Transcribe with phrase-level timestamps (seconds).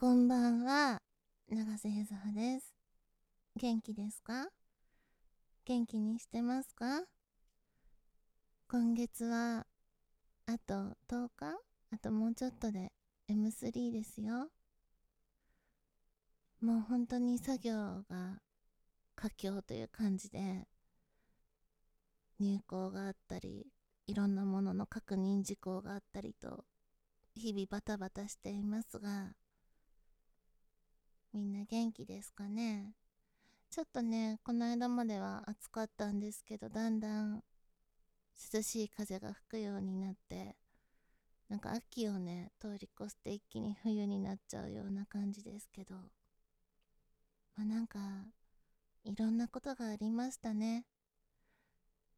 [0.00, 1.02] こんばんは、
[1.50, 2.72] 長瀬ゆずはです。
[3.56, 4.46] 元気ですか？
[5.64, 7.02] 元気にしてますか？
[8.68, 9.66] 今月は、
[10.46, 11.56] あと10日？
[11.90, 12.92] あともうちょっとで
[13.28, 14.50] M3 ですよ。
[16.60, 17.74] もう本当に作業
[18.08, 18.38] が
[19.16, 20.68] 佳境という感じで、
[22.38, 23.66] 入稿があったり、
[24.06, 26.66] いろんなものの確認事項があったりと、
[27.34, 29.32] 日々バタバタしていますが、
[31.32, 32.94] みんな元気ですかね？
[33.70, 37.44] ちょっとね、この間までは暑かったんですけど、だんだん
[38.52, 40.56] 涼しい風が吹くようになって、
[41.48, 47.98] なんか秋をね、通り越して一気に冬になっちゃうような感じですけど、まあなんか、
[49.04, 50.86] いろんなことがありましたね。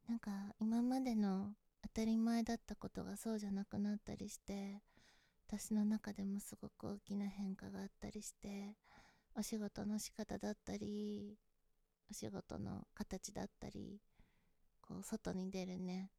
[0.07, 1.53] なんか今までの
[1.83, 4.81] 当たり前だったことがそうじゃなくなったりして、
[5.47, 8.75] 私の中でもすごく大きな変化があったりして、
[9.35, 11.37] お仕事の仕方だったり、
[12.09, 14.01] お仕事の形だったり、
[14.81, 16.11] こう外に出るね、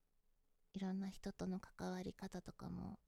[0.72, 2.98] いろんな人との関わり方とかも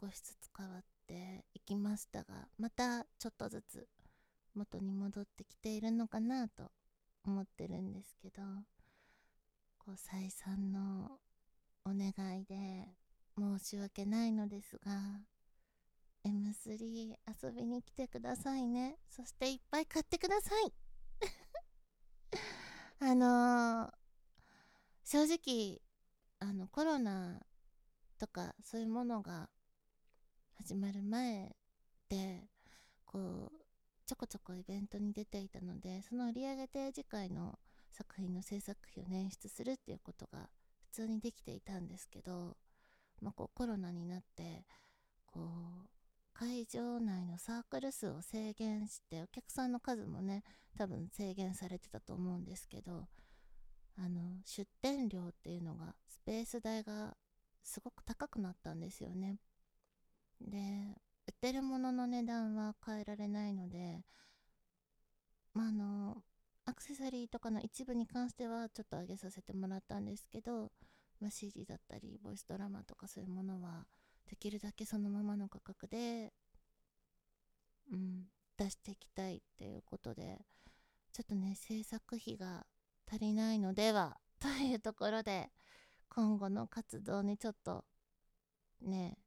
[0.00, 3.88] 少しずつ変わっていきましたが、またちょっとずつ
[4.54, 6.70] 元に戻ってきているのかなと
[7.24, 8.42] 思ってるんですけど、
[9.78, 11.18] こう再三の
[11.84, 12.88] お願いで
[13.36, 15.17] 申し訳ないのですが、
[16.68, 18.96] M3 遊びに来てくださいね。
[19.08, 20.72] そしていっぱい買ってください。
[23.00, 23.98] あのー
[25.10, 25.80] 正直、
[26.38, 27.40] あのコロナ
[28.18, 29.48] とかそういうものが
[30.58, 31.56] 始まる前
[32.10, 32.46] で、
[33.06, 33.64] こう、
[34.04, 37.58] ちょこちょこイベントに出ていたので、その売り上げで次回の
[37.90, 40.50] 作品の制作費を捻出するっていうことが
[40.82, 42.58] 普通にできていたんですけど、
[43.22, 44.66] まあ、こうコロナになって、
[45.24, 45.42] こう、
[46.38, 50.44] 会場内のサークル数を制限して、お客さんの数もね、
[50.76, 53.08] 多分制限されてたと思うんですけど、
[53.96, 57.16] あの、出店料っていうのが、スペース代が
[57.64, 59.40] すごく高くなったんですよね。
[60.40, 60.58] で、
[61.26, 64.04] 売ってるものの値段は変えられないので、
[65.54, 66.22] まあ、あの、
[66.66, 70.70] アクセサリーとかの一部に関してはちょっと上げさせてもらったんですけど、
[71.20, 73.88] まあ、CD だったり、ボイスドラマとかそういうものは、
[74.28, 76.32] できるだけそのままの価格で、
[77.90, 78.24] うん、
[78.56, 80.38] 出していきたいっていうことで、
[81.12, 82.66] ちょっとね、制作費が
[83.10, 85.50] 足りないのでは、 というところで、
[86.08, 87.84] 今後の活動にちょっと、
[88.80, 89.18] ね、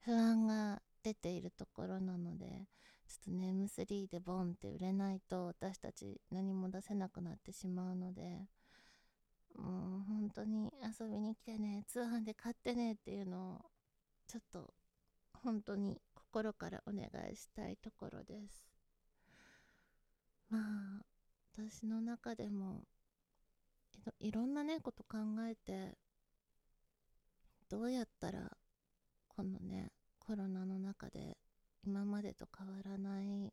[0.00, 2.68] 不安が出ているところなので、
[3.06, 8.48] ちょっとね、M3 でボンって売れないと、私たち何も出せなくなってしまうので、
[9.54, 13.70] もう本当に遊びに来てね、通販で買ってねっていうのを、
[14.26, 14.74] ちょっと
[15.32, 18.66] 本当に心からお願いしたいところです。
[20.48, 21.04] まあ、
[21.52, 22.84] 私の中でも
[24.20, 25.96] いろんなね、こと考えて、
[27.68, 28.56] どうやったら
[29.28, 31.36] このね、コロナの中で
[31.84, 33.52] 今までと変わらない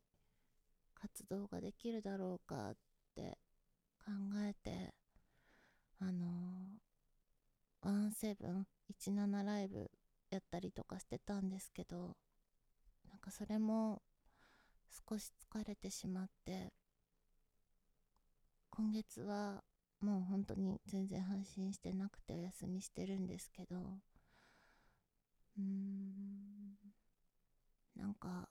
[0.94, 2.76] 活動ができるだろうかっ
[3.14, 3.38] て
[4.04, 4.12] 考
[4.44, 4.94] えて、
[6.00, 8.10] あのー、
[9.00, 9.90] 17ライブ
[10.34, 12.16] やったりとかしてたんですけど、
[13.08, 14.02] なんかそれも
[15.08, 16.72] 少し疲れてしまって、
[18.70, 19.62] 今月は
[20.00, 23.76] もう本当に全然配信してなくてお休みしてるんですけど、
[25.56, 26.76] うーん、
[27.96, 28.48] なんか、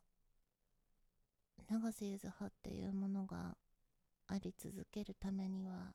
[1.69, 3.57] 長瀬ゆずはっていうものが
[4.27, 5.94] あり続けるためには、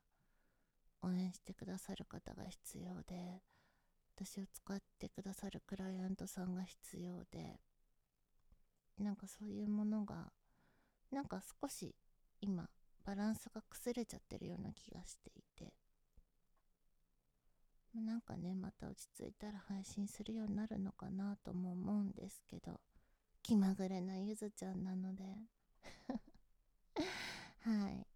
[1.03, 3.43] 応援してくださる方が必要で、
[4.21, 7.61] 私を使ってくださるクライアントさんが必要で、
[8.99, 10.33] なんかそういうものが、
[11.13, 11.95] なんか少し
[12.41, 12.69] 今、
[13.05, 15.73] バランスが崩れちゃってるような気がしていて、
[17.95, 22.81] なんかね、また落ち着いたら配信するようになるのかなとも思うんですけど、
[23.45, 25.25] 気まぐれなゆずちゃんなので
[27.63, 28.07] はい。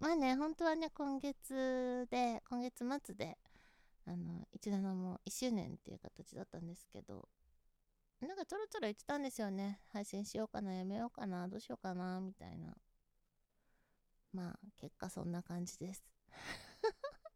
[0.00, 3.36] まあね、本当はね、今月で、今月末で、
[4.08, 7.28] あの、17も1周年っていう形だったんですけど、
[8.20, 9.80] なんかちょろちょろ言ってたんですよね。
[9.92, 12.74] 配信しようかな、やめようかな、どうしようかな、みたいな。
[14.32, 16.02] まあ、結果そんな感じです。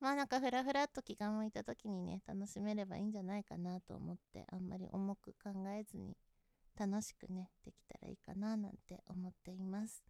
[0.00, 6.16] まあなんかふらふらっと気が向いた時にね、楽しめればいいんじゃないかなと思って、あんまり重く考えずに、
[6.78, 10.04] 楽しくね、できたらいいかななんて思っています。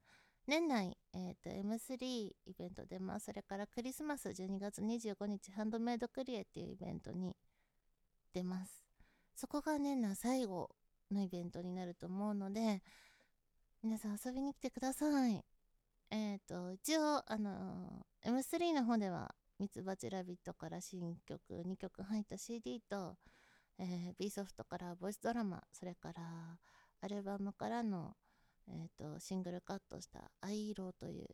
[0.51, 7.37] 年内、えっ、と、M3 イベントで、まあ、それからクリスマス12月25日、ハンドメイドクリエっていうイベントに
[8.35, 8.85] 出ます。
[9.37, 10.69] そこが年内最後
[11.11, 12.83] のイベントになると思うので
[13.83, 15.43] 皆さん遊びに来てください
[16.11, 23.17] えっ、ー、と一応あのー、M3 の方ではミツバチラビットから新曲2曲入った CD と、
[23.79, 26.59] えー、B ソフトからボイスドラマそれから
[27.03, 28.15] アルバムからの、
[28.69, 31.27] えーと、シングルカットした「藍色」という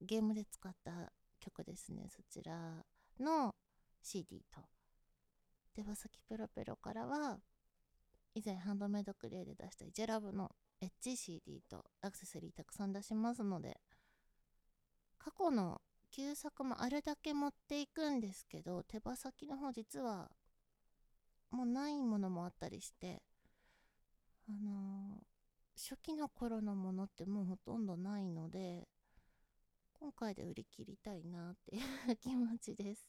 [0.00, 2.84] ゲームで使った曲ですねそちら
[3.18, 3.54] の
[4.02, 4.60] CD と。
[5.72, 7.40] 手羽先ペロペロからは
[8.34, 10.50] 以前ハンドメイドクレイで出したイジェラブの
[10.80, 13.80] エッジ CD とアクセサリーたくさん出しますので
[15.18, 15.80] 過去の
[16.10, 20.30] 旧作もあれだけ持っていくんですけど手羽先の方実は
[21.50, 23.22] もうないものもあったりして
[24.48, 25.22] あの、
[25.80, 28.86] 初期の頃のものってもうほとんどないので
[29.94, 31.78] 今回で売り切りたいなってい
[32.12, 33.08] う 気持ちです。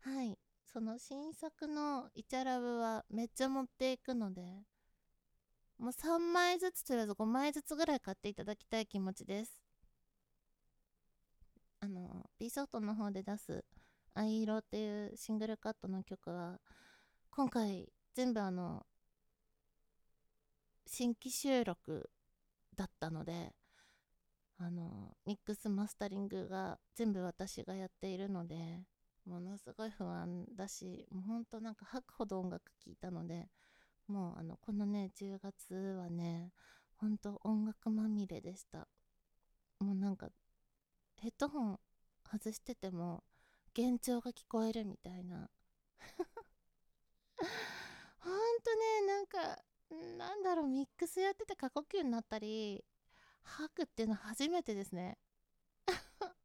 [0.00, 0.38] はい。
[0.66, 4.64] その新作のイチャラブはめっちゃ持っていくので
[5.78, 9.60] もう3枚ずつとりあえず5枚ずつぐらい買っていただきたい気持ちです。
[11.80, 13.64] あの B ソフトの方で出す
[14.14, 16.60] 「藍色」っていうシングルカットの曲は
[17.30, 18.86] 今回全部あの
[20.92, 22.10] 新規収録
[22.74, 23.54] だったので
[24.58, 28.56] あのミックスマスタリングが全部私がやっているので
[29.24, 33.46] ものすごい不安だしもうほんとなんか吐くほど音楽聴いたので
[34.08, 36.50] もうあのこのね10月はね
[36.96, 38.88] ほんと音楽まみれでした。
[39.78, 40.28] もうなんか
[41.14, 41.80] ヘッドホン
[42.28, 43.22] 外してても
[43.78, 45.48] 幻聴が聞こえるみたいな
[48.18, 49.62] ほんとねなんか
[50.20, 52.84] なんだろうミックスやってて過呼吸になったり
[53.42, 55.16] 吐くっていうのは初めてですね。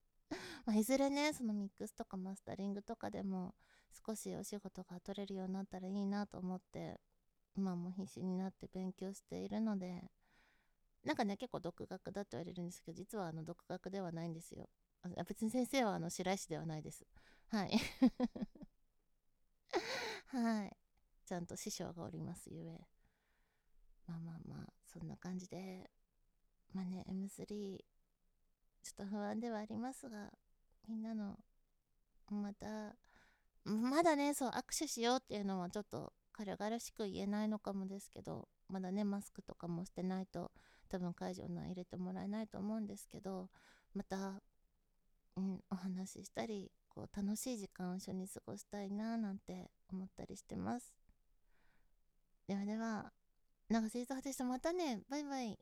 [0.66, 3.54] まあ、いずれねそのミックスとかマスタリングとかでも
[4.08, 7.02] 少しお仕事が取れるようになったらいいなと思って
[7.58, 10.10] 今も必死になって勉強しているので
[11.04, 14.70] なんかね結構独学だと言われるんですけど実はあの独学ではないんですよ。
[15.04, 17.06] あ別に先生はあの白石ではないです。
[17.50, 17.78] はい。
[20.28, 20.78] はい。
[21.26, 22.95] ちゃんと師匠がおりますゆえ。
[24.08, 25.90] まあまあまあそんな感じで
[26.74, 30.32] まあね M3 ちょっと不安ではありますが
[30.88, 31.38] みんなの
[32.30, 32.96] また
[33.64, 40.52] まだねそう握手しようっていうのはちょっと軽々しく言えないのかもですけどまだねマスクとかもしてないと
[40.90, 43.50] 多分会場内入れてもらえないと思うんですけど
[43.94, 44.42] また、
[45.38, 50.94] うん、お話ししたりこう楽しい時間を一緒に過ごしたいななんて思ったりしてます。
[52.48, 53.12] ではでは
[53.70, 55.58] 長瀬いつはでしたまたねバイバイ。